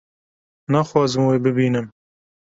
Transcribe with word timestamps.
naxwazim 0.71 1.23
wê 1.29 1.37
bibînim 1.43 1.87